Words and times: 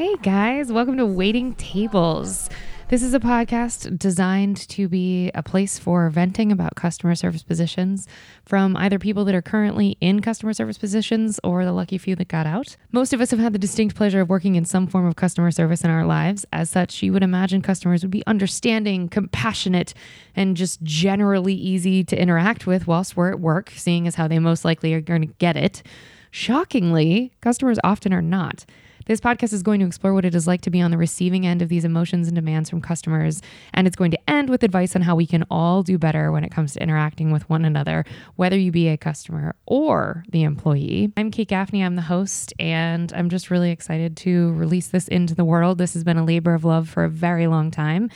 Hey 0.00 0.16
guys, 0.22 0.72
welcome 0.72 0.96
to 0.96 1.04
Waiting 1.04 1.52
Tables. 1.56 2.48
This 2.88 3.02
is 3.02 3.12
a 3.12 3.20
podcast 3.20 3.98
designed 3.98 4.56
to 4.70 4.88
be 4.88 5.30
a 5.34 5.42
place 5.42 5.78
for 5.78 6.08
venting 6.08 6.50
about 6.50 6.74
customer 6.74 7.14
service 7.14 7.42
positions 7.42 8.08
from 8.46 8.78
either 8.78 8.98
people 8.98 9.26
that 9.26 9.34
are 9.34 9.42
currently 9.42 9.98
in 10.00 10.20
customer 10.20 10.54
service 10.54 10.78
positions 10.78 11.38
or 11.44 11.66
the 11.66 11.72
lucky 11.72 11.98
few 11.98 12.16
that 12.16 12.28
got 12.28 12.46
out. 12.46 12.78
Most 12.92 13.12
of 13.12 13.20
us 13.20 13.30
have 13.30 13.40
had 13.40 13.52
the 13.52 13.58
distinct 13.58 13.94
pleasure 13.94 14.22
of 14.22 14.30
working 14.30 14.54
in 14.54 14.64
some 14.64 14.86
form 14.86 15.04
of 15.04 15.16
customer 15.16 15.50
service 15.50 15.84
in 15.84 15.90
our 15.90 16.06
lives. 16.06 16.46
As 16.50 16.70
such, 16.70 17.02
you 17.02 17.12
would 17.12 17.22
imagine 17.22 17.60
customers 17.60 18.02
would 18.02 18.10
be 18.10 18.26
understanding, 18.26 19.06
compassionate, 19.06 19.92
and 20.34 20.56
just 20.56 20.82
generally 20.82 21.52
easy 21.52 22.04
to 22.04 22.18
interact 22.18 22.66
with 22.66 22.86
whilst 22.86 23.18
we're 23.18 23.32
at 23.32 23.40
work, 23.40 23.70
seeing 23.76 24.06
as 24.06 24.14
how 24.14 24.26
they 24.26 24.38
most 24.38 24.64
likely 24.64 24.94
are 24.94 25.02
going 25.02 25.20
to 25.20 25.34
get 25.36 25.58
it. 25.58 25.82
Shockingly, 26.30 27.32
customers 27.42 27.78
often 27.84 28.14
are 28.14 28.22
not. 28.22 28.64
This 29.10 29.20
podcast 29.20 29.52
is 29.52 29.64
going 29.64 29.80
to 29.80 29.86
explore 29.86 30.14
what 30.14 30.24
it 30.24 30.36
is 30.36 30.46
like 30.46 30.60
to 30.60 30.70
be 30.70 30.80
on 30.80 30.92
the 30.92 30.96
receiving 30.96 31.44
end 31.44 31.62
of 31.62 31.68
these 31.68 31.84
emotions 31.84 32.28
and 32.28 32.36
demands 32.36 32.70
from 32.70 32.80
customers. 32.80 33.42
And 33.74 33.88
it's 33.88 33.96
going 33.96 34.12
to 34.12 34.30
end 34.30 34.48
with 34.48 34.62
advice 34.62 34.94
on 34.94 35.02
how 35.02 35.16
we 35.16 35.26
can 35.26 35.44
all 35.50 35.82
do 35.82 35.98
better 35.98 36.30
when 36.30 36.44
it 36.44 36.52
comes 36.52 36.74
to 36.74 36.80
interacting 36.80 37.32
with 37.32 37.50
one 37.50 37.64
another, 37.64 38.04
whether 38.36 38.56
you 38.56 38.70
be 38.70 38.86
a 38.86 38.96
customer 38.96 39.56
or 39.66 40.22
the 40.30 40.44
employee. 40.44 41.12
I'm 41.16 41.32
Kate 41.32 41.48
Gaffney, 41.48 41.82
I'm 41.82 41.96
the 41.96 42.02
host, 42.02 42.54
and 42.60 43.12
I'm 43.12 43.30
just 43.30 43.50
really 43.50 43.72
excited 43.72 44.16
to 44.18 44.52
release 44.52 44.86
this 44.86 45.08
into 45.08 45.34
the 45.34 45.44
world. 45.44 45.78
This 45.78 45.94
has 45.94 46.04
been 46.04 46.16
a 46.16 46.24
labor 46.24 46.54
of 46.54 46.64
love 46.64 46.88
for 46.88 47.02
a 47.02 47.10
very 47.10 47.48
long 47.48 47.72
time. 47.72 48.10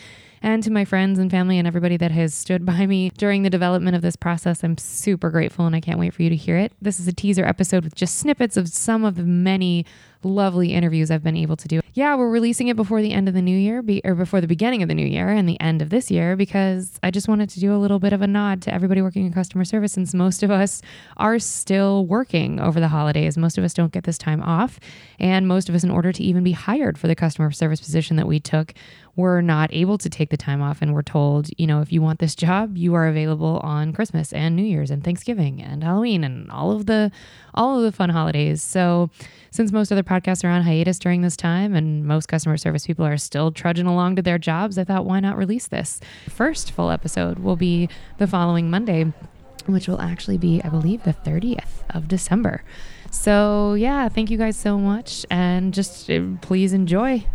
And 0.45 0.63
to 0.63 0.71
my 0.71 0.85
friends 0.85 1.19
and 1.19 1.30
family 1.30 1.59
and 1.59 1.66
everybody 1.66 1.97
that 1.97 2.11
has 2.11 2.35
stood 2.35 2.66
by 2.66 2.85
me 2.87 3.11
during 3.16 3.43
the 3.43 3.51
development 3.51 3.97
of 3.97 4.02
this 4.02 4.15
process, 4.15 4.63
I'm 4.63 4.77
super 4.77 5.30
grateful 5.30 5.65
and 5.65 5.74
I 5.74 5.80
can't 5.80 5.99
wait 5.99 6.13
for 6.13 6.23
you 6.23 6.29
to 6.29 6.37
hear 6.37 6.59
it. 6.59 6.73
This 6.83 7.01
is 7.01 7.09
a 7.09 7.15
teaser 7.15 7.47
episode 7.47 7.83
with 7.83 7.95
just 7.95 8.19
snippets 8.19 8.59
of 8.59 8.69
some 8.69 9.07
of 9.07 9.15
the 9.16 9.23
many 9.23 9.87
lovely 10.24 10.73
interviews 10.73 11.10
I've 11.10 11.23
been 11.23 11.37
able 11.37 11.56
to 11.56 11.69
do. 11.69 11.80
Yeah, 11.95 12.16
we're 12.16 12.30
releasing 12.30 12.66
it 12.66 12.77
before 12.77 13.02
the 13.02 13.12
end 13.12 13.28
of 13.28 13.35
the 13.35 13.43
new 13.43 13.57
year, 13.57 13.80
be, 13.80 14.01
or 14.04 14.16
before 14.16 14.40
the 14.40 14.49
beginning 14.49 14.82
of 14.82 14.88
the 14.88 14.96
new 14.96 15.07
year 15.07 15.29
and 15.29 15.49
the 15.49 15.60
end 15.60 15.80
of 15.80 15.90
this 15.90 16.10
year, 16.10 16.35
because 16.35 16.99
I 17.04 17.12
just 17.12 17.29
wanted 17.29 17.51
to 17.51 17.60
do 17.60 17.73
a 17.73 17.79
little 17.79 18.01
bit 18.01 18.12
of 18.12 18.21
a 18.21 18.26
nod 18.26 18.62
to 18.62 18.74
everybody 18.74 19.01
working 19.01 19.24
in 19.24 19.32
customer 19.32 19.65
service 19.65 19.93
since 19.93 20.12
most 20.12 20.43
of 20.43 20.51
us 20.51 20.82
are 21.18 21.38
still 21.38 22.04
working 22.04 22.59
over 22.59 22.80
the 22.80 22.88
holidays. 22.88 23.38
Most 23.38 23.59
of 23.59 23.65
us 23.65 23.73
don't 23.73 23.93
get 23.93 24.04
this 24.04 24.18
time 24.18 24.43
off. 24.43 24.80
And 25.21 25.46
most 25.46 25.68
of 25.68 25.74
us, 25.76 25.84
in 25.84 25.90
order 25.90 26.12
to 26.12 26.23
even 26.24 26.43
be 26.43 26.51
hired 26.52 26.99
for 26.99 27.06
the 27.06 27.15
customer 27.15 27.52
service 27.52 27.80
position 27.80 28.16
that 28.16 28.27
we 28.27 28.40
took, 28.40 28.74
were 29.16 29.40
not 29.40 29.73
able 29.73 29.96
to 29.99 30.10
take 30.10 30.30
the 30.30 30.37
time 30.37 30.60
off 30.60 30.82
and 30.82 30.93
were 30.93 31.02
told, 31.02 31.49
you 31.56 31.66
know, 31.66 31.80
if 31.80 31.93
you 31.93 32.02
want 32.02 32.18
this 32.18 32.34
job, 32.34 32.77
you 32.77 32.95
are 32.95 33.06
available 33.06 33.60
on 33.62 33.93
Christmas 33.93 34.32
and 34.32 34.56
New 34.56 34.65
Year's 34.65 34.90
and 34.90 35.04
Thanksgiving 35.04 35.62
and 35.62 35.84
Halloween 35.84 36.24
and 36.24 36.51
all 36.51 36.73
of 36.73 36.87
the 36.87 37.12
all 37.54 37.79
of 37.79 37.84
the 37.84 37.93
fun 37.93 38.10
holidays. 38.10 38.62
So, 38.62 39.10
since 39.52 39.71
most 39.71 39.93
other 39.93 40.02
podcasts 40.15 40.45
are 40.45 40.48
on 40.48 40.62
hiatus 40.62 40.98
during 40.98 41.23
this 41.23 41.37
time 41.37 41.74
and 41.74 42.04
most 42.04 42.26
customer 42.26 42.57
service 42.57 42.87
people 42.87 43.04
are 43.04 43.16
still 43.16 43.51
trudging 43.51 43.87
along 43.87 44.15
to 44.15 44.23
their 44.23 44.38
jobs, 44.38 44.79
I 44.79 44.84
thought 44.84 45.04
why 45.04 45.18
not 45.18 45.37
release 45.37 45.66
this? 45.66 46.01
First 46.29 46.71
full 46.71 46.90
episode 46.90 47.40
will 47.40 47.56
be 47.56 47.88
the 48.18 48.29
following 48.29 48.71
Monday, 48.71 49.12
which 49.66 49.88
will 49.88 50.01
actually 50.01 50.38
be, 50.38 50.62
I 50.62 50.68
believe, 50.68 51.02
the 51.02 51.15
30th 51.15 51.82
of 51.90 52.06
December. 52.06 52.62
So, 53.10 53.74
yeah, 53.74 54.09
thank 54.09 54.30
you 54.30 54.38
guys 54.38 54.56
so 54.56 54.79
much 54.79 55.26
and 55.30 55.74
just 55.74 56.09
uh, 56.09 56.21
please 56.40 56.73
enjoy. 56.73 57.26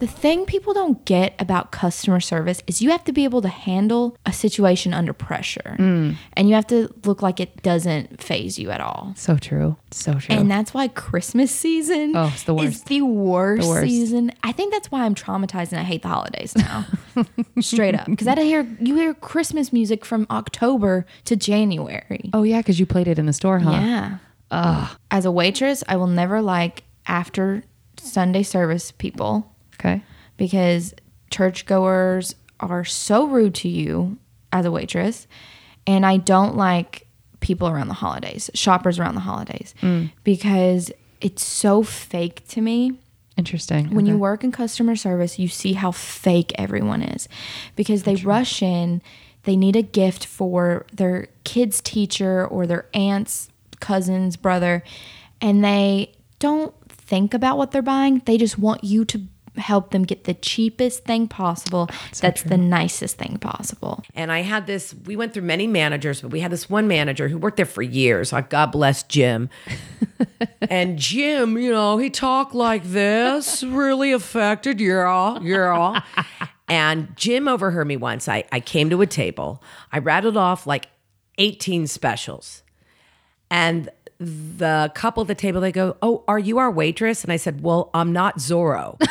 The 0.00 0.06
thing 0.06 0.44
people 0.46 0.74
don't 0.74 1.04
get 1.04 1.34
about 1.38 1.70
customer 1.70 2.20
service 2.20 2.62
is 2.66 2.82
you 2.82 2.90
have 2.90 3.04
to 3.04 3.12
be 3.12 3.24
able 3.24 3.40
to 3.42 3.48
handle 3.48 4.16
a 4.26 4.32
situation 4.32 4.92
under 4.92 5.12
pressure. 5.12 5.76
Mm. 5.78 6.16
And 6.34 6.48
you 6.48 6.54
have 6.54 6.66
to 6.68 6.92
look 7.04 7.22
like 7.22 7.40
it 7.40 7.62
doesn't 7.62 8.22
faze 8.22 8.58
you 8.58 8.70
at 8.70 8.80
all. 8.80 9.12
So 9.16 9.36
true. 9.36 9.76
So 9.90 10.14
true. 10.14 10.34
And 10.34 10.50
that's 10.50 10.74
why 10.74 10.88
Christmas 10.88 11.50
season 11.50 12.16
Oh, 12.16 12.30
it's 12.32 12.42
the 12.42 12.54
is 12.56 12.64
worst. 12.64 12.86
the 12.86 13.02
worst, 13.02 13.62
The 13.62 13.68
worst. 13.68 13.86
season. 13.88 14.32
I 14.42 14.52
think 14.52 14.72
that's 14.72 14.90
why 14.90 15.04
I'm 15.04 15.14
traumatized 15.14 15.70
and 15.72 15.80
I 15.80 15.84
hate 15.84 16.02
the 16.02 16.08
holidays 16.08 16.54
now. 16.56 16.84
Straight 17.60 17.94
up. 17.94 18.06
Because 18.06 18.26
I 18.26 18.34
hear 18.42 18.66
you 18.80 18.96
hear 18.96 19.14
Christmas 19.14 19.72
music 19.72 20.04
from 20.04 20.26
October 20.30 21.06
to 21.26 21.36
January. 21.36 22.30
oh, 22.32 22.42
yeah, 22.42 22.58
because 22.58 22.78
you 22.80 22.86
played 22.86 23.08
it 23.08 23.18
in 23.18 23.26
the 23.26 23.32
store, 23.32 23.58
huh? 23.60 23.70
Yeah. 23.70 24.18
Ugh. 24.50 24.96
As 25.10 25.24
a 25.24 25.30
waitress, 25.30 25.82
I 25.88 25.96
will 25.96 26.06
never 26.06 26.42
like 26.42 26.82
after 27.06 27.62
Sunday 27.98 28.42
service 28.42 28.92
people 28.92 29.50
Okay. 29.76 30.02
because 30.36 30.94
churchgoers 31.30 32.34
are 32.60 32.84
so 32.84 33.26
rude 33.26 33.54
to 33.56 33.68
you 33.68 34.18
as 34.52 34.64
a 34.64 34.70
waitress. 34.70 35.26
And 35.86 36.06
I 36.06 36.16
don't 36.16 36.56
like 36.56 37.06
people 37.40 37.68
around 37.68 37.88
the 37.88 37.94
holidays, 37.94 38.50
shoppers 38.54 38.98
around 38.98 39.16
the 39.16 39.20
holidays, 39.20 39.74
mm. 39.82 40.10
because 40.22 40.90
it's 41.20 41.44
so 41.44 41.82
fake 41.82 42.46
to 42.48 42.60
me. 42.60 42.98
Interesting. 43.36 43.94
When 43.94 44.06
you 44.06 44.16
work 44.16 44.44
in 44.44 44.52
customer 44.52 44.94
service, 44.94 45.38
you 45.38 45.48
see 45.48 45.72
how 45.72 45.90
fake 45.90 46.52
everyone 46.54 47.02
is 47.02 47.28
because 47.74 48.04
they 48.04 48.14
rush 48.14 48.62
in, 48.62 49.02
they 49.42 49.56
need 49.56 49.74
a 49.74 49.82
gift 49.82 50.24
for 50.24 50.86
their 50.92 51.26
kid's 51.42 51.80
teacher 51.80 52.46
or 52.46 52.66
their 52.66 52.86
aunt's 52.94 53.50
cousin's 53.80 54.36
brother, 54.36 54.84
and 55.40 55.64
they 55.64 56.12
don't 56.38 56.72
think 57.06 57.34
about 57.34 57.58
what 57.58 57.70
they're 57.70 57.82
buying. 57.82 58.22
They 58.24 58.38
just 58.38 58.58
want 58.58 58.84
you 58.84 59.04
to 59.06 59.20
help 59.56 59.90
them 59.90 60.02
get 60.02 60.24
the 60.24 60.34
cheapest 60.34 61.04
thing 61.04 61.28
possible 61.28 61.88
that's 62.20 62.42
the 62.42 62.56
nicest 62.56 63.16
thing 63.16 63.38
possible. 63.38 64.02
And 64.14 64.32
I 64.32 64.40
had 64.40 64.66
this, 64.66 64.94
we 65.06 65.16
went 65.16 65.32
through 65.32 65.44
many 65.44 65.66
managers, 65.66 66.20
but 66.22 66.30
we 66.30 66.40
had 66.40 66.50
this 66.50 66.68
one 66.68 66.88
manager 66.88 67.28
who 67.28 67.38
worked 67.38 67.56
there 67.56 67.66
for 67.66 67.82
years. 67.82 68.32
Like, 68.32 68.50
God 68.50 68.72
bless 68.72 69.02
Jim. 69.04 69.48
and 70.62 70.98
Jim, 70.98 71.56
you 71.56 71.70
know, 71.70 71.98
he 71.98 72.10
talked 72.10 72.54
like 72.54 72.82
this, 72.84 73.62
really 73.62 74.12
affected. 74.12 74.80
Yeah, 74.80 75.40
yeah. 75.42 76.00
and 76.68 77.16
Jim 77.16 77.46
overheard 77.46 77.86
me 77.86 77.96
once. 77.96 78.28
I, 78.28 78.44
I 78.50 78.60
came 78.60 78.90
to 78.90 79.02
a 79.02 79.06
table, 79.06 79.62
I 79.92 79.98
rattled 79.98 80.36
off 80.36 80.66
like 80.66 80.88
18 81.38 81.86
specials. 81.86 82.62
And 83.50 83.88
the 84.18 84.90
couple 84.94 85.22
at 85.22 85.28
the 85.28 85.34
table, 85.34 85.60
they 85.60 85.72
go, 85.72 85.96
Oh, 86.02 86.24
are 86.28 86.38
you 86.38 86.58
our 86.58 86.70
waitress? 86.70 87.24
And 87.24 87.32
I 87.32 87.36
said, 87.36 87.62
Well, 87.62 87.90
I'm 87.94 88.12
not 88.12 88.38
Zorro. 88.38 89.00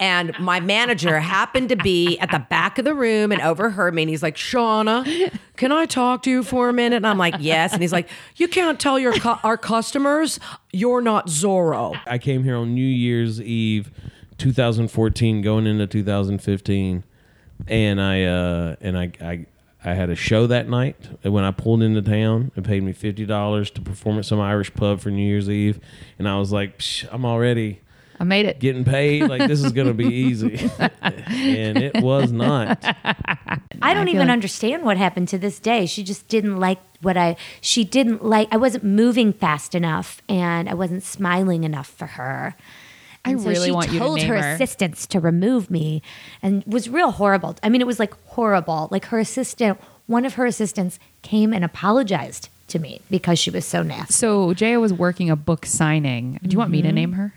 And 0.00 0.38
my 0.38 0.60
manager 0.60 1.20
happened 1.20 1.68
to 1.70 1.76
be 1.76 2.18
at 2.18 2.30
the 2.30 2.40
back 2.40 2.78
of 2.78 2.84
the 2.84 2.94
room 2.94 3.32
and 3.32 3.40
overheard 3.40 3.94
me. 3.94 4.02
And 4.02 4.10
he's 4.10 4.22
like, 4.22 4.36
Shauna, 4.36 5.32
can 5.56 5.72
I 5.72 5.86
talk 5.86 6.22
to 6.24 6.30
you 6.30 6.42
for 6.42 6.68
a 6.68 6.72
minute? 6.72 6.96
And 6.96 7.06
I'm 7.06 7.16
like, 7.16 7.36
yes. 7.38 7.72
And 7.72 7.80
he's 7.80 7.92
like, 7.92 8.08
you 8.36 8.48
can't 8.48 8.78
tell 8.78 8.98
your 8.98 9.14
cu- 9.14 9.38
our 9.42 9.56
customers 9.56 10.40
you're 10.72 11.00
not 11.00 11.28
Zorro. 11.28 11.98
I 12.06 12.18
came 12.18 12.44
here 12.44 12.56
on 12.56 12.74
New 12.74 12.84
Year's 12.84 13.40
Eve, 13.40 13.90
2014, 14.38 15.40
going 15.40 15.66
into 15.66 15.86
2015, 15.86 17.04
and 17.68 18.00
I 18.00 18.24
uh, 18.24 18.76
and 18.80 18.98
I, 18.98 19.12
I 19.20 19.46
I 19.84 19.94
had 19.94 20.08
a 20.10 20.14
show 20.16 20.46
that 20.46 20.68
night. 20.68 20.96
When 21.22 21.44
I 21.44 21.50
pulled 21.50 21.82
into 21.82 22.00
town, 22.02 22.50
it 22.56 22.64
paid 22.64 22.82
me 22.82 22.92
fifty 22.92 23.26
dollars 23.26 23.70
to 23.72 23.80
perform 23.80 24.18
at 24.18 24.24
some 24.24 24.40
Irish 24.40 24.72
pub 24.74 25.00
for 25.00 25.10
New 25.10 25.26
Year's 25.26 25.48
Eve, 25.50 25.78
and 26.18 26.28
I 26.28 26.38
was 26.38 26.52
like, 26.52 26.78
Psh, 26.78 27.06
I'm 27.12 27.24
already 27.26 27.80
I 28.18 28.24
made 28.24 28.46
it. 28.46 28.60
getting 28.60 28.84
paid. 28.84 29.24
Like 29.28 29.46
this 29.48 29.62
is 29.62 29.72
gonna 29.72 29.92
be 29.94 30.06
easy, 30.06 30.70
and 30.80 31.76
it 31.78 32.02
was 32.02 32.32
not. 32.32 32.82
I 33.82 33.92
don't 33.92 34.06
feel 34.06 34.14
even 34.14 34.28
like- 34.28 34.32
understand 34.32 34.84
what 34.84 34.96
happened 34.96 35.28
to 35.28 35.38
this 35.38 35.58
day. 35.58 35.84
She 35.86 36.02
just 36.02 36.28
didn't 36.28 36.56
like 36.58 36.78
what 37.02 37.16
I 37.18 37.36
she 37.60 37.84
didn't 37.84 38.24
like 38.24 38.48
I 38.50 38.56
wasn't 38.56 38.84
moving 38.84 39.32
fast 39.34 39.74
enough 39.74 40.22
and 40.28 40.68
I 40.70 40.74
wasn't 40.74 41.02
smiling 41.02 41.64
enough 41.64 41.88
for 41.88 42.06
her. 42.06 42.56
I 43.24 43.30
And 43.30 43.40
so 43.40 43.48
really 43.48 43.66
she 43.66 43.72
want 43.72 43.86
you 43.88 43.94
to 43.94 43.98
told 44.04 44.16
name 44.18 44.28
her, 44.28 44.42
her. 44.42 44.52
assistants 44.54 45.06
to 45.06 45.20
remove 45.20 45.70
me 45.70 46.02
and 46.42 46.62
was 46.66 46.88
real 46.88 47.10
horrible. 47.12 47.56
I 47.62 47.68
mean 47.68 47.80
it 47.80 47.86
was 47.86 47.98
like 47.98 48.14
horrible. 48.26 48.88
Like 48.90 49.06
her 49.06 49.18
assistant 49.18 49.78
one 50.06 50.26
of 50.26 50.34
her 50.34 50.44
assistants 50.44 50.98
came 51.22 51.52
and 51.54 51.64
apologized 51.64 52.50
to 52.68 52.78
me 52.78 53.00
because 53.10 53.38
she 53.38 53.50
was 53.50 53.64
so 53.64 53.82
nasty. 53.82 54.12
So 54.12 54.52
Jaya 54.52 54.78
was 54.80 54.92
working 54.92 55.30
a 55.30 55.36
book 55.36 55.64
signing. 55.64 56.38
Do 56.42 56.50
you 56.50 56.58
want 56.58 56.70
me 56.70 56.78
Mm-hmm. 56.80 56.88
to 56.88 56.92
name 56.92 57.12
her? 57.12 57.34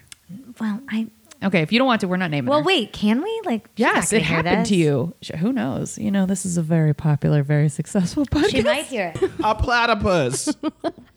Well, 0.60 0.82
I 0.90 1.08
Okay, 1.44 1.62
if 1.62 1.72
you 1.72 1.78
don't 1.78 1.86
want 1.86 2.02
to, 2.02 2.08
we're 2.08 2.18
not 2.18 2.32
naming 2.32 2.48
her. 2.48 2.50
well 2.50 2.60
her. 2.62 2.66
wait, 2.66 2.92
can 2.92 3.22
we? 3.22 3.42
Like 3.46 3.70
Yes, 3.78 4.12
it 4.12 4.24
happened 4.24 4.62
this. 4.62 4.70
to 4.70 4.76
you. 4.76 5.14
Who 5.38 5.54
knows? 5.54 5.98
You 5.98 6.10
know, 6.12 6.26
this 6.26 6.46
is 6.48 6.58
a 6.58 6.64
very 6.64 6.94
popular, 6.96 7.44
very 7.44 7.70
successful 7.70 8.26
podcast. 8.26 8.50
She 8.52 8.62
might 8.64 8.86
hear 8.86 9.14
it. 9.16 9.32
A 9.44 9.54
platypus. 9.56 10.50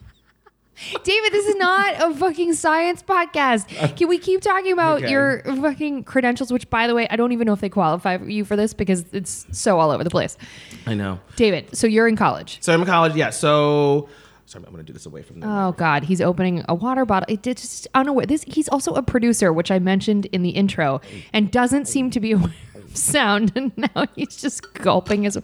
David, 1.04 1.32
this 1.32 1.46
is 1.46 1.56
not 1.56 1.94
a 2.02 2.14
fucking 2.14 2.54
science 2.54 3.02
podcast. 3.02 3.96
Can 3.96 4.08
we 4.08 4.18
keep 4.18 4.40
talking 4.40 4.72
about 4.72 4.98
Okay. 5.02 5.10
your 5.10 5.42
fucking 5.44 6.04
credentials? 6.04 6.52
Which, 6.52 6.68
by 6.70 6.86
the 6.86 6.94
way, 6.94 7.06
I 7.10 7.16
don't 7.16 7.32
even 7.32 7.46
know 7.46 7.52
if 7.52 7.60
they 7.60 7.68
qualify 7.68 8.16
you 8.18 8.44
for 8.44 8.56
this 8.56 8.72
because 8.74 9.04
it's 9.12 9.46
so 9.52 9.78
all 9.78 9.90
over 9.90 10.02
the 10.04 10.10
place. 10.10 10.36
I 10.86 10.94
know. 10.94 11.20
David, 11.36 11.76
so 11.76 11.86
you're 11.86 12.08
in 12.08 12.16
college. 12.16 12.58
So 12.60 12.72
I'm 12.72 12.80
in 12.80 12.86
college. 12.86 13.14
Yeah. 13.14 13.30
So 13.30 14.08
sorry, 14.46 14.64
I'm 14.66 14.72
gonna 14.72 14.82
do 14.82 14.92
this 14.92 15.06
away 15.06 15.22
from 15.22 15.40
the. 15.40 15.46
Oh 15.48 15.72
God, 15.72 16.02
he's 16.04 16.20
opening 16.20 16.64
a 16.68 16.74
water 16.74 17.04
bottle. 17.04 17.32
It 17.32 17.42
just 17.42 17.86
unaware. 17.94 18.26
This 18.26 18.42
he's 18.46 18.68
also 18.68 18.94
a 18.94 19.02
producer, 19.02 19.52
which 19.52 19.70
I 19.70 19.78
mentioned 19.78 20.26
in 20.26 20.42
the 20.42 20.50
intro, 20.50 21.00
and 21.32 21.50
doesn't 21.50 21.86
seem 21.88 22.10
to 22.10 22.20
be 22.20 22.32
aware. 22.32 22.52
Sound, 22.94 23.52
and 23.56 23.72
now 23.76 24.06
he's 24.14 24.36
just 24.36 24.72
gulping 24.74 25.24
his. 25.24 25.38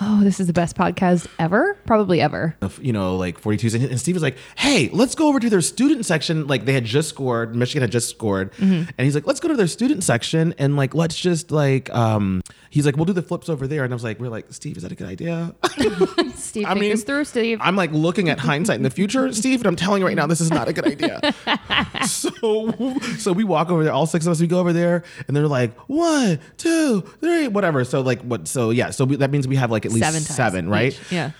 Oh, 0.00 0.20
this 0.22 0.38
is 0.38 0.46
the 0.46 0.52
best 0.52 0.76
podcast 0.76 1.26
ever, 1.40 1.74
probably 1.84 2.20
ever. 2.20 2.54
you 2.80 2.92
know, 2.92 3.16
like 3.16 3.40
42s. 3.40 3.74
And, 3.74 3.84
and 3.84 3.98
Steve 3.98 4.14
was 4.14 4.22
like, 4.22 4.36
hey, 4.56 4.88
let's 4.92 5.16
go 5.16 5.26
over 5.26 5.40
to 5.40 5.50
their 5.50 5.60
student 5.60 6.06
section. 6.06 6.46
Like 6.46 6.66
they 6.66 6.72
had 6.72 6.84
just 6.84 7.08
scored, 7.08 7.56
Michigan 7.56 7.80
had 7.80 7.90
just 7.90 8.08
scored. 8.08 8.52
And 8.60 8.86
he's 8.96 9.16
like, 9.16 9.26
let's 9.26 9.40
go 9.40 9.48
to 9.48 9.56
their 9.56 9.66
student 9.66 10.04
section 10.04 10.54
and 10.56 10.76
like, 10.76 10.94
let's 10.94 11.18
just 11.18 11.50
like, 11.50 11.92
um, 11.92 12.42
he's 12.70 12.86
like, 12.86 12.94
we'll 12.96 13.06
do 13.06 13.12
the 13.12 13.22
flips 13.22 13.48
over 13.48 13.66
there. 13.66 13.82
And 13.82 13.92
I 13.92 13.96
was 13.96 14.04
like, 14.04 14.20
we're 14.20 14.28
like, 14.28 14.46
Steve, 14.50 14.76
is 14.76 14.84
that 14.84 14.92
a 14.92 14.94
good 14.94 15.08
idea? 15.08 15.52
Steve, 16.38 16.64
I 16.66 16.70
think 16.70 16.80
mean, 16.80 16.90
this 16.90 17.04
through, 17.04 17.24
Steve. 17.24 17.58
I'm 17.60 17.76
like 17.76 17.92
looking 17.92 18.28
at 18.28 18.38
hindsight 18.38 18.76
in 18.76 18.82
the 18.82 18.90
future, 18.90 19.32
Steve, 19.32 19.60
and 19.60 19.66
I'm 19.66 19.76
telling 19.76 20.00
you 20.00 20.06
right 20.06 20.16
now, 20.16 20.26
this 20.26 20.40
is 20.40 20.50
not 20.50 20.68
a 20.68 20.72
good 20.72 20.86
idea. 20.86 21.20
so, 22.06 22.72
so 23.18 23.32
we 23.32 23.44
walk 23.44 23.70
over 23.70 23.84
there, 23.84 23.92
all 23.92 24.06
six 24.06 24.26
of 24.26 24.32
us, 24.32 24.40
we 24.40 24.46
go 24.46 24.58
over 24.58 24.72
there, 24.72 25.04
and 25.26 25.36
they're 25.36 25.48
like, 25.48 25.76
one, 25.88 26.38
two, 26.56 27.02
three, 27.20 27.48
whatever. 27.48 27.84
So 27.84 28.00
like, 28.00 28.22
what? 28.22 28.48
So 28.48 28.70
yeah, 28.70 28.90
so 28.90 29.04
we, 29.04 29.16
that 29.16 29.30
means 29.30 29.46
we 29.48 29.56
have 29.56 29.70
like 29.70 29.86
at 29.86 29.92
least 29.92 30.04
Seven 30.06 30.20
seven, 30.20 30.68
right? 30.68 30.92
each. 30.92 31.12
Yeah. 31.12 31.30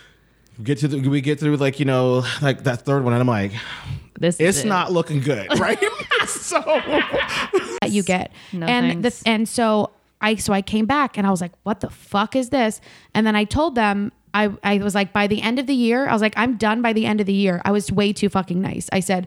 We 0.59 0.65
get 0.65 0.79
to 0.79 0.89
the, 0.89 1.09
we 1.09 1.21
get 1.21 1.39
through 1.39 1.57
like 1.57 1.79
you 1.79 1.85
know 1.87 2.25
like 2.43 2.65
that 2.65 2.83
third 2.83 3.05
one, 3.05 3.13
and 3.13 3.21
I'm 3.21 3.29
like, 3.29 3.53
This 4.19 4.37
is 4.41 4.57
it's 4.57 4.65
it. 4.65 4.69
not 4.69 4.93
looking 4.93 5.21
good, 5.21 5.47
right? 5.61 5.79
so 6.27 6.61
that 7.81 7.91
you 7.91 8.03
get. 8.03 8.33
No 8.53 8.67
and 8.67 9.05
the, 9.05 9.23
and 9.25 9.49
so 9.49 9.91
I 10.21 10.35
so 10.37 10.53
I 10.53 10.63
came 10.63 10.87
back 10.87 11.17
and 11.17 11.27
I 11.27 11.31
was 11.31 11.41
like, 11.41 11.53
what 11.63 11.81
the 11.81 11.91
fuck 11.91 12.35
is 12.35 12.51
this? 12.51 12.81
And 13.15 13.27
then 13.27 13.37
I 13.37 13.45
told 13.45 13.75
them 13.75 14.13
I 14.35 14.51
I 14.63 14.79
was 14.79 14.95
like 14.95 15.13
by 15.13 15.27
the 15.27 15.43
end 15.43 15.59
of 15.59 15.67
the 15.67 15.75
year, 15.75 16.09
I 16.09 16.13
was 16.13 16.23
like 16.23 16.35
I'm 16.37 16.57
done 16.57 16.83
by 16.83 16.93
the 16.93 17.07
end 17.07 17.21
of 17.21 17.27
the 17.27 17.33
year. 17.33 17.61
I 17.65 17.73
was 17.73 17.91
way 17.91 18.13
too 18.13 18.29
fucking 18.29 18.61
nice. 18.61 18.89
I 18.93 19.01
said 19.01 19.27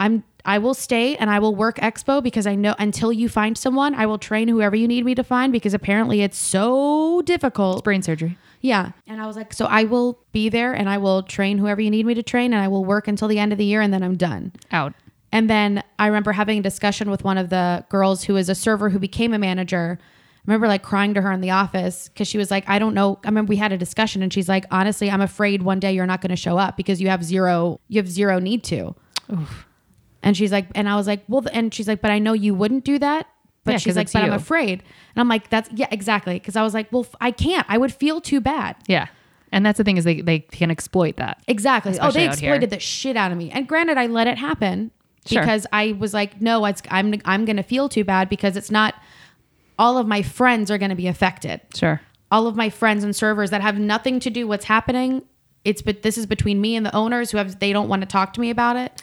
I'm 0.00 0.24
I 0.44 0.58
will 0.58 0.74
stay 0.74 1.16
and 1.16 1.30
I 1.30 1.38
will 1.38 1.54
work 1.54 1.76
expo 1.78 2.22
because 2.22 2.46
I 2.46 2.54
know 2.54 2.74
until 2.78 3.12
you 3.12 3.28
find 3.28 3.56
someone, 3.56 3.94
I 3.94 4.06
will 4.06 4.18
train 4.18 4.48
whoever 4.48 4.76
you 4.76 4.86
need 4.86 5.04
me 5.04 5.14
to 5.14 5.24
find 5.24 5.52
because 5.52 5.72
apparently 5.72 6.20
it's 6.20 6.36
so 6.36 7.22
difficult. 7.22 7.82
brain 7.82 8.02
surgery. 8.02 8.36
Yeah. 8.60 8.92
And 9.06 9.20
I 9.20 9.26
was 9.26 9.36
like, 9.36 9.52
so 9.52 9.66
I 9.66 9.84
will 9.84 10.18
be 10.32 10.48
there 10.48 10.72
and 10.74 10.88
I 10.88 10.98
will 10.98 11.22
train 11.22 11.58
whoever 11.58 11.80
you 11.80 11.90
need 11.90 12.04
me 12.06 12.14
to 12.14 12.22
train 12.22 12.52
and 12.52 12.62
I 12.62 12.68
will 12.68 12.84
work 12.84 13.08
until 13.08 13.28
the 13.28 13.38
end 13.38 13.52
of 13.52 13.58
the 13.58 13.64
year 13.64 13.80
and 13.80 13.92
then 13.92 14.02
I'm 14.02 14.16
done. 14.16 14.52
Out. 14.70 14.94
And 15.32 15.50
then 15.50 15.82
I 15.98 16.06
remember 16.06 16.32
having 16.32 16.58
a 16.58 16.62
discussion 16.62 17.10
with 17.10 17.24
one 17.24 17.38
of 17.38 17.48
the 17.48 17.84
girls 17.88 18.24
who 18.24 18.36
is 18.36 18.48
a 18.48 18.54
server 18.54 18.90
who 18.90 18.98
became 18.98 19.34
a 19.34 19.38
manager. 19.38 19.98
I 20.46 20.50
remember 20.50 20.68
like 20.68 20.82
crying 20.82 21.14
to 21.14 21.22
her 21.22 21.32
in 21.32 21.40
the 21.40 21.50
office 21.52 22.08
because 22.08 22.28
she 22.28 22.36
was 22.36 22.50
like, 22.50 22.68
I 22.68 22.78
don't 22.78 22.92
know. 22.92 23.18
I 23.24 23.28
remember 23.28 23.48
we 23.50 23.56
had 23.56 23.72
a 23.72 23.78
discussion 23.78 24.22
and 24.22 24.30
she's 24.32 24.48
like, 24.48 24.66
honestly, 24.70 25.10
I'm 25.10 25.22
afraid 25.22 25.62
one 25.62 25.80
day 25.80 25.92
you're 25.94 26.04
not 26.06 26.20
going 26.20 26.30
to 26.30 26.36
show 26.36 26.58
up 26.58 26.76
because 26.76 27.00
you 27.00 27.08
have 27.08 27.24
zero, 27.24 27.80
you 27.88 27.98
have 27.98 28.08
zero 28.08 28.38
need 28.38 28.62
to. 28.64 28.94
Oof. 29.32 29.66
And 30.22 30.36
she's 30.36 30.52
like, 30.52 30.66
and 30.74 30.86
I 30.88 30.96
was 30.96 31.06
like, 31.06 31.22
well, 31.28 31.44
and 31.52 31.72
she's 31.72 31.88
like, 31.88 32.02
but 32.02 32.10
I 32.10 32.18
know 32.18 32.34
you 32.34 32.54
wouldn't 32.54 32.84
do 32.84 32.98
that. 32.98 33.26
But 33.64 33.72
Yeah, 33.72 33.78
she's 33.78 33.96
like, 33.96 34.12
but 34.12 34.22
I'm 34.22 34.32
afraid. 34.34 34.80
And 34.80 35.20
I'm 35.20 35.28
like, 35.28 35.48
that's, 35.48 35.70
yeah, 35.72 35.88
exactly. 35.90 36.38
Cause 36.40 36.56
I 36.56 36.62
was 36.62 36.74
like, 36.74 36.92
well, 36.92 37.04
f- 37.04 37.14
I 37.22 37.30
can't. 37.30 37.64
I 37.70 37.78
would 37.78 37.92
feel 37.94 38.20
too 38.20 38.42
bad. 38.42 38.76
Yeah. 38.86 39.06
And 39.50 39.64
that's 39.64 39.78
the 39.78 39.84
thing 39.84 39.96
is 39.96 40.04
they, 40.04 40.20
they 40.20 40.40
can 40.40 40.70
exploit 40.70 41.16
that. 41.16 41.42
Exactly. 41.48 41.92
oh, 41.98 42.10
they 42.10 42.26
out 42.28 42.38
here. 42.38 42.52
exploited 42.52 42.68
the 42.70 42.80
shit 42.80 43.16
out 43.16 43.32
of 43.32 43.38
me. 43.38 43.50
And 43.50 43.66
granted, 43.66 43.96
I 43.96 44.06
let 44.08 44.26
it 44.26 44.36
happen 44.36 44.90
Sure. 45.26 45.40
because 45.40 45.66
I 45.72 45.92
was 45.92 46.12
like, 46.12 46.42
no, 46.42 46.66
it's, 46.66 46.82
I'm 46.90 47.14
I'm 47.24 47.46
going 47.46 47.56
to 47.56 47.62
feel 47.62 47.88
too 47.88 48.04
bad 48.04 48.28
because 48.28 48.58
it's 48.58 48.70
not 48.70 48.94
all 49.78 49.98
of 49.98 50.06
my 50.06 50.22
friends 50.22 50.70
are 50.70 50.78
going 50.78 50.90
to 50.90 50.96
be 50.96 51.06
affected. 51.06 51.60
Sure. 51.74 52.00
All 52.30 52.46
of 52.46 52.56
my 52.56 52.70
friends 52.70 53.04
and 53.04 53.14
servers 53.14 53.50
that 53.50 53.60
have 53.60 53.78
nothing 53.78 54.20
to 54.20 54.30
do 54.30 54.46
what's 54.46 54.64
happening. 54.64 55.22
It's 55.64 55.82
but 55.82 56.02
this 56.02 56.18
is 56.18 56.26
between 56.26 56.60
me 56.60 56.76
and 56.76 56.84
the 56.84 56.94
owners 56.94 57.30
who 57.30 57.38
have 57.38 57.58
they 57.58 57.72
don't 57.72 57.88
want 57.88 58.02
to 58.02 58.06
talk 58.06 58.32
to 58.34 58.40
me 58.40 58.50
about 58.50 58.76
it. 58.76 59.02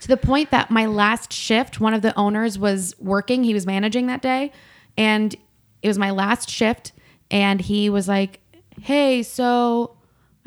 To 0.00 0.08
the 0.08 0.16
point 0.16 0.50
that 0.52 0.70
my 0.70 0.86
last 0.86 1.32
shift, 1.32 1.80
one 1.80 1.92
of 1.92 2.02
the 2.02 2.16
owners 2.16 2.58
was 2.58 2.94
working. 3.00 3.42
He 3.42 3.52
was 3.52 3.66
managing 3.66 4.06
that 4.06 4.22
day, 4.22 4.52
and 4.96 5.34
it 5.82 5.88
was 5.88 5.98
my 5.98 6.10
last 6.10 6.48
shift. 6.48 6.92
And 7.30 7.60
he 7.60 7.90
was 7.90 8.08
like, 8.08 8.40
"Hey, 8.80 9.22
so 9.22 9.96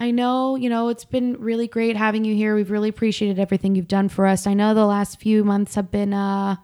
I 0.01 0.09
know, 0.09 0.55
you 0.55 0.67
know, 0.67 0.89
it's 0.89 1.05
been 1.05 1.35
really 1.39 1.67
great 1.67 1.95
having 1.95 2.25
you 2.25 2.33
here. 2.33 2.55
We've 2.55 2.71
really 2.71 2.89
appreciated 2.89 3.37
everything 3.37 3.75
you've 3.75 3.87
done 3.87 4.09
for 4.09 4.25
us. 4.25 4.47
I 4.47 4.55
know 4.55 4.73
the 4.73 4.87
last 4.87 5.19
few 5.19 5.43
months 5.43 5.75
have 5.75 5.91
been 5.91 6.11
uh 6.11 6.55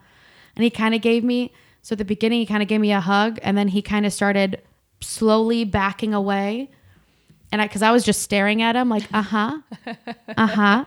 and 0.56 0.64
he 0.64 0.72
kind 0.72 0.96
of 0.96 1.02
gave 1.02 1.24
me 1.24 1.54
so 1.88 1.94
at 1.94 2.00
the 2.00 2.04
beginning 2.06 2.40
he 2.42 2.46
kind 2.46 2.62
of 2.62 2.68
gave 2.68 2.82
me 2.82 2.92
a 2.92 3.00
hug 3.00 3.40
and 3.44 3.58
then 3.58 3.70
he 3.70 3.82
kind 3.82 4.06
of 4.06 4.12
started 4.12 4.62
slowly 5.00 5.64
backing 5.64 6.14
away. 6.14 6.70
And 7.50 7.62
I 7.62 7.68
cuz 7.70 7.82
I 7.82 7.92
was 7.92 8.04
just 8.04 8.22
staring 8.22 8.62
at 8.62 8.76
him 8.76 8.90
like, 8.90 9.04
"Uh-huh. 9.14 9.60
Uh-huh." 10.38 10.84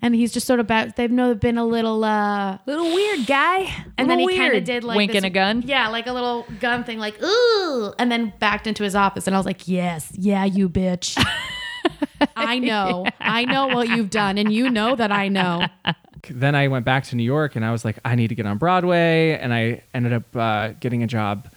and 0.00 0.14
he's 0.14 0.32
just 0.32 0.46
sort 0.46 0.60
of 0.60 0.66
back 0.66 0.96
they've 0.96 1.10
know 1.10 1.34
been 1.34 1.58
a 1.58 1.64
little 1.66 2.04
uh 2.04 2.56
Little 2.64 2.86
weird 2.94 3.26
guy. 3.26 3.70
and 3.98 4.08
then 4.08 4.18
he 4.18 4.34
kind 4.34 4.54
of 4.54 4.64
did 4.64 4.82
like 4.82 4.96
winking 4.96 5.20
this- 5.20 5.24
a 5.24 5.30
gun. 5.30 5.62
Yeah, 5.66 5.88
like 5.88 6.06
a 6.06 6.12
little 6.14 6.46
gun 6.58 6.84
thing, 6.84 6.98
like 6.98 7.22
ooh, 7.22 7.92
and 7.98 8.10
then 8.10 8.32
backed 8.38 8.66
into 8.66 8.82
his 8.82 8.94
office, 8.96 9.26
and 9.26 9.36
I 9.36 9.38
was 9.38 9.44
like, 9.44 9.68
yes, 9.68 10.10
yeah, 10.14 10.46
you 10.46 10.70
bitch. 10.70 11.22
I 12.36 12.58
know, 12.58 13.04
I 13.20 13.44
know 13.44 13.66
what 13.66 13.88
you've 13.90 14.08
done, 14.08 14.38
and 14.38 14.50
you 14.50 14.70
know 14.70 14.96
that 14.96 15.12
I 15.12 15.28
know. 15.28 15.66
then 16.30 16.54
I 16.54 16.68
went 16.68 16.84
back 16.84 17.04
to 17.04 17.16
New 17.16 17.22
York 17.24 17.56
and 17.56 17.64
I 17.64 17.72
was 17.72 17.84
like, 17.84 17.98
I 18.04 18.14
need 18.14 18.28
to 18.28 18.34
get 18.34 18.46
on 18.46 18.58
Broadway. 18.58 19.38
And 19.38 19.52
I 19.54 19.82
ended 19.92 20.12
up 20.12 20.36
uh, 20.36 20.68
getting 20.80 21.02
a 21.02 21.06
job 21.06 21.48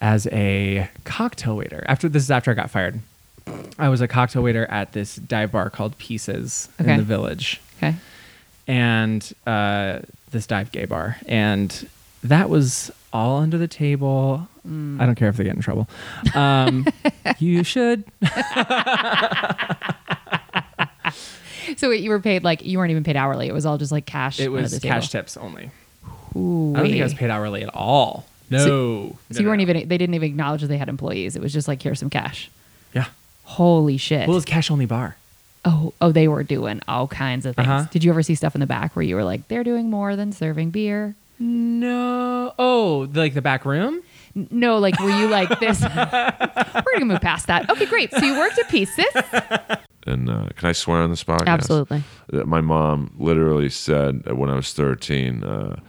as 0.00 0.26
a 0.32 0.88
cocktail 1.04 1.56
waiter. 1.56 1.84
After 1.86 2.08
this 2.08 2.22
is 2.24 2.30
after 2.30 2.50
I 2.50 2.54
got 2.54 2.70
fired. 2.70 3.00
I 3.78 3.88
was 3.90 4.00
a 4.00 4.08
cocktail 4.08 4.42
waiter 4.42 4.64
at 4.66 4.92
this 4.92 5.16
dive 5.16 5.52
bar 5.52 5.68
called 5.70 5.96
Pieces 5.98 6.68
Okay. 6.80 6.92
in 6.92 6.96
the 6.98 7.02
village. 7.04 7.60
Okay. 7.78 7.94
And 8.66 9.30
uh, 9.46 10.00
this 10.30 10.46
dive 10.46 10.72
gay 10.72 10.86
bar. 10.86 11.18
And 11.26 11.88
that 12.22 12.48
was 12.48 12.90
all 13.12 13.38
under 13.42 13.58
the 13.58 13.68
table. 13.68 14.48
I 14.66 15.04
don't 15.04 15.14
care 15.14 15.28
if 15.28 15.36
they 15.36 15.44
get 15.44 15.54
in 15.54 15.60
trouble. 15.60 15.86
Um, 16.34 16.86
you 17.38 17.62
should. 17.64 18.04
So 21.84 21.90
wait, 21.90 22.00
you 22.02 22.08
were 22.08 22.18
paid 22.18 22.44
like 22.44 22.64
you 22.64 22.78
weren't 22.78 22.92
even 22.92 23.04
paid 23.04 23.14
hourly. 23.14 23.46
It 23.46 23.52
was 23.52 23.66
all 23.66 23.76
just 23.76 23.92
like 23.92 24.06
cash. 24.06 24.40
It 24.40 24.50
was 24.50 24.78
cash 24.78 25.10
table. 25.10 25.22
tips 25.22 25.36
only. 25.36 25.70
Ooh, 26.34 26.72
I 26.74 26.78
don't 26.78 26.86
think 26.88 26.98
I 26.98 27.04
was 27.04 27.12
paid 27.12 27.28
hourly 27.28 27.62
at 27.62 27.74
all. 27.74 28.24
No. 28.48 29.18
So 29.30 29.38
you 29.38 29.46
weren't 29.46 29.60
even. 29.60 29.86
They 29.86 29.98
didn't 29.98 30.14
even 30.14 30.30
acknowledge 30.30 30.62
that 30.62 30.68
they 30.68 30.78
had 30.78 30.88
employees. 30.88 31.36
It 31.36 31.42
was 31.42 31.52
just 31.52 31.68
like 31.68 31.82
here's 31.82 31.98
some 31.98 32.08
cash. 32.08 32.50
Yeah. 32.94 33.04
Holy 33.44 33.98
shit. 33.98 34.26
Well, 34.26 34.34
it 34.34 34.38
was 34.38 34.46
cash 34.46 34.70
only 34.70 34.86
bar. 34.86 35.16
oh, 35.66 35.92
oh, 36.00 36.10
they 36.10 36.26
were 36.26 36.42
doing 36.42 36.80
all 36.88 37.06
kinds 37.06 37.44
of 37.44 37.54
things. 37.54 37.68
Uh-huh. 37.68 37.86
Did 37.90 38.02
you 38.02 38.10
ever 38.10 38.22
see 38.22 38.34
stuff 38.34 38.54
in 38.54 38.62
the 38.62 38.66
back 38.66 38.96
where 38.96 39.02
you 39.02 39.14
were 39.14 39.24
like, 39.24 39.46
they're 39.48 39.62
doing 39.62 39.90
more 39.90 40.16
than 40.16 40.32
serving 40.32 40.70
beer? 40.70 41.14
No. 41.38 42.54
Oh, 42.58 43.10
like 43.12 43.34
the 43.34 43.42
back 43.42 43.66
room? 43.66 44.00
No, 44.34 44.78
like 44.78 44.98
were 45.00 45.10
you 45.10 45.28
like 45.28 45.60
this? 45.60 45.80
we're 45.82 46.92
gonna 46.94 47.04
move 47.04 47.20
past 47.20 47.46
that. 47.48 47.68
Okay, 47.68 47.84
great. 47.84 48.10
So 48.10 48.24
you 48.24 48.38
worked 48.38 48.58
at 48.58 48.70
Pieces. 48.70 49.04
And 50.06 50.28
uh, 50.28 50.48
can 50.56 50.68
I 50.68 50.72
swear 50.72 51.00
on 51.00 51.10
this 51.10 51.24
podcast? 51.24 51.46
Absolutely. 51.46 52.04
My 52.30 52.60
mom 52.60 53.14
literally 53.18 53.70
said 53.70 54.22
uh, 54.28 54.34
when 54.36 54.50
I 54.50 54.54
was 54.54 54.72
13, 54.72 55.42
uh, 55.44 55.80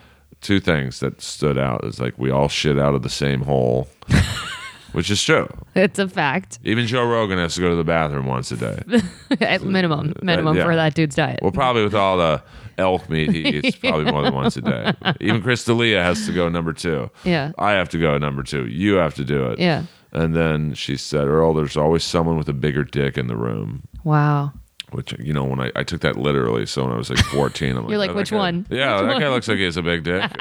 two 0.42 0.60
things 0.60 1.00
that 1.00 1.22
stood 1.22 1.58
out. 1.58 1.84
Is 1.84 2.00
like 2.00 2.18
we 2.18 2.32
all 2.32 2.48
shit 2.48 2.80
out 2.80 2.96
of 2.96 3.02
the 3.02 3.10
same 3.10 3.42
hole, 3.42 3.90
which 4.94 5.10
is 5.10 5.22
true. 5.22 5.50
It's 5.74 6.00
a 6.00 6.08
fact. 6.08 6.60
Even 6.64 6.88
Joe 6.88 7.06
Rogan 7.06 7.40
has 7.40 7.56
to 7.56 7.62
go 7.62 7.70
to 7.70 7.76
the 7.76 7.84
bathroom 7.84 8.28
once 8.28 8.52
a 8.52 8.58
day. 8.58 8.84
at 9.42 9.64
minimum, 9.64 10.14
minimum 10.22 10.56
yeah. 10.56 10.64
for 10.64 10.76
that 10.76 10.94
dude's 10.94 11.16
diet. 11.16 11.40
Well, 11.42 11.52
probably 11.52 11.84
with 11.84 11.96
all 11.96 12.18
the 12.18 12.42
elk 12.78 13.10
meat 13.10 13.32
he 13.32 13.42
eats, 13.48 13.76
probably 13.80 14.12
more 14.12 14.22
than 14.22 14.34
once 14.34 14.56
a 14.56 14.62
day. 14.62 14.94
Even 15.20 15.42
Chris 15.42 15.66
D'Elia 15.66 16.02
has 16.04 16.26
to 16.28 16.34
go 16.34 16.48
number 16.48 16.74
two. 16.74 17.10
Yeah. 17.24 17.52
I 17.58 17.72
have 17.72 17.90
to 17.90 17.98
go 17.98 18.18
number 18.18 18.44
two. 18.44 18.68
You 18.68 18.96
have 18.96 19.16
to 19.16 19.26
do 19.26 19.48
it. 19.48 19.60
Yeah. 19.60 19.84
And 20.16 20.34
then 20.34 20.74
she 20.74 20.96
said, 20.96 21.28
Earl, 21.28 21.54
there's 21.54 21.76
always 21.76 22.04
someone 22.04 22.38
with 22.38 22.48
a 22.48 22.54
bigger 22.54 22.84
dick 22.86 23.18
in 23.18 23.28
the 23.28 23.36
room. 23.36 23.84
Wow. 24.06 24.54
Which 24.92 25.14
you 25.20 25.34
know, 25.34 25.44
when 25.44 25.60
I, 25.60 25.72
I 25.76 25.84
took 25.84 26.00
that 26.02 26.16
literally, 26.16 26.66
so 26.66 26.84
when 26.86 26.94
I 26.94 26.98
was 26.98 27.10
like 27.10 27.20
14, 27.26 27.72
I'm 27.76 27.84
like, 27.84 27.90
You're 27.90 27.98
like, 27.98 28.12
"Oh, 28.12 28.16
"Which 28.16 28.32
guy- 28.32 28.38
one? 28.38 28.66
Yeah, 28.70 29.02
Which 29.02 29.10
that 29.10 29.20
guy 29.20 29.26
one?" 29.26 29.34
looks 29.34 29.48
like 29.50 29.58
he 29.58 29.64
has 29.66 29.78
a 29.78 29.82
big 29.84 30.04
dick. 30.04 30.32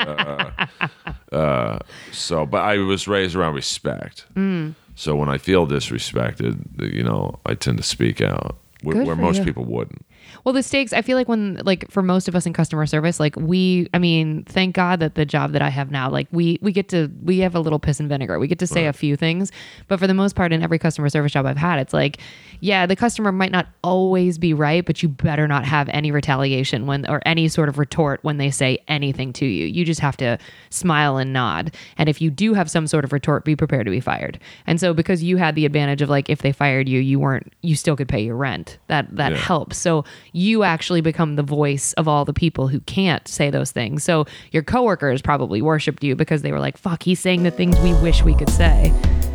Uh, 1.32 1.36
uh, 1.36 1.78
so, 2.12 2.46
but 2.46 2.62
I 2.62 2.76
was 2.78 3.08
raised 3.08 3.34
around 3.34 3.54
respect. 3.54 4.26
Mm. 4.34 4.74
So 4.94 5.16
when 5.16 5.28
I 5.28 5.38
feel 5.38 5.66
disrespected, 5.66 6.94
you 6.94 7.02
know, 7.02 7.40
I 7.44 7.54
tend 7.54 7.78
to 7.78 7.82
speak 7.82 8.20
out, 8.20 8.56
where, 8.82 9.04
where 9.04 9.16
most 9.16 9.38
you. 9.38 9.44
people 9.44 9.64
wouldn't. 9.64 10.03
Well, 10.44 10.52
the 10.52 10.62
stakes, 10.62 10.92
I 10.92 11.02
feel 11.02 11.16
like 11.16 11.28
when, 11.28 11.60
like, 11.64 11.90
for 11.90 12.02
most 12.02 12.28
of 12.28 12.34
us 12.36 12.46
in 12.46 12.52
customer 12.52 12.86
service, 12.86 13.18
like, 13.20 13.36
we, 13.36 13.88
I 13.94 13.98
mean, 13.98 14.44
thank 14.44 14.74
God 14.74 15.00
that 15.00 15.14
the 15.14 15.24
job 15.24 15.52
that 15.52 15.62
I 15.62 15.70
have 15.70 15.90
now, 15.90 16.10
like, 16.10 16.28
we, 16.32 16.58
we 16.60 16.72
get 16.72 16.88
to, 16.90 17.10
we 17.22 17.38
have 17.38 17.54
a 17.54 17.60
little 17.60 17.78
piss 17.78 18.00
and 18.00 18.08
vinegar. 18.08 18.38
We 18.38 18.46
get 18.46 18.58
to 18.58 18.66
say 18.66 18.86
a 18.86 18.92
few 18.92 19.16
things. 19.16 19.52
But 19.88 19.98
for 19.98 20.06
the 20.06 20.14
most 20.14 20.36
part, 20.36 20.52
in 20.52 20.62
every 20.62 20.78
customer 20.78 21.08
service 21.08 21.32
job 21.32 21.46
I've 21.46 21.56
had, 21.56 21.78
it's 21.78 21.92
like, 21.94 22.18
yeah, 22.60 22.86
the 22.86 22.96
customer 22.96 23.32
might 23.32 23.52
not 23.52 23.68
always 23.82 24.38
be 24.38 24.54
right, 24.54 24.84
but 24.84 25.02
you 25.02 25.08
better 25.08 25.46
not 25.48 25.64
have 25.64 25.88
any 25.90 26.10
retaliation 26.10 26.86
when, 26.86 27.08
or 27.08 27.20
any 27.26 27.48
sort 27.48 27.68
of 27.68 27.78
retort 27.78 28.20
when 28.22 28.38
they 28.38 28.50
say 28.50 28.78
anything 28.88 29.32
to 29.34 29.46
you. 29.46 29.66
You 29.66 29.84
just 29.84 30.00
have 30.00 30.16
to 30.18 30.38
smile 30.70 31.16
and 31.16 31.32
nod. 31.32 31.74
And 31.96 32.08
if 32.08 32.20
you 32.20 32.30
do 32.30 32.54
have 32.54 32.70
some 32.70 32.86
sort 32.86 33.04
of 33.04 33.12
retort, 33.12 33.44
be 33.44 33.56
prepared 33.56 33.84
to 33.86 33.90
be 33.90 34.00
fired. 34.00 34.38
And 34.66 34.80
so, 34.80 34.94
because 34.94 35.22
you 35.22 35.36
had 35.36 35.54
the 35.54 35.66
advantage 35.66 36.02
of, 36.02 36.08
like, 36.08 36.28
if 36.30 36.42
they 36.42 36.52
fired 36.52 36.88
you, 36.88 37.00
you 37.00 37.18
weren't, 37.18 37.52
you 37.62 37.76
still 37.76 37.96
could 37.96 38.08
pay 38.08 38.20
your 38.22 38.36
rent. 38.36 38.78
That, 38.88 39.14
that 39.16 39.32
Yeah. 39.32 39.38
helps. 39.38 39.76
So 39.76 40.04
you 40.32 40.62
actually 40.62 41.00
become 41.00 41.36
the 41.36 41.42
voice 41.42 41.92
of 41.94 42.08
all 42.08 42.24
the 42.24 42.32
people 42.32 42.68
who 42.68 42.80
can't 42.80 43.26
say 43.28 43.50
those 43.50 43.70
things. 43.72 44.04
So 44.04 44.26
your 44.52 44.62
coworkers 44.62 45.22
probably 45.22 45.62
worshipped 45.62 46.02
you 46.02 46.16
because 46.16 46.42
they 46.42 46.52
were 46.52 46.60
like, 46.60 46.76
fuck, 46.76 47.02
he's 47.02 47.20
saying 47.20 47.42
the 47.42 47.50
things 47.50 47.78
we 47.80 47.92
wish 47.94 48.22
we 48.22 48.34
could 48.34 48.50
say. 48.50 48.92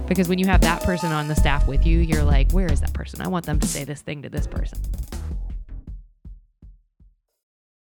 Because 0.08 0.28
when 0.28 0.40
you 0.40 0.48
have 0.48 0.62
that 0.62 0.82
person 0.84 1.12
on 1.12 1.28
the 1.28 1.36
staff 1.36 1.68
with 1.68 1.86
you, 1.86 2.00
you're 2.00 2.24
like, 2.24 2.52
where 2.52 2.72
is 2.72 2.82
that 2.82 2.94
person? 2.94 3.22
I 3.22 3.28
want 3.28 3.46
them 3.46 3.60
to 3.60 3.68
say 3.68 3.84
this 3.84 4.02
thing 4.02 4.24
to 4.24 4.30
this 4.30 4.48
person. 4.48 4.80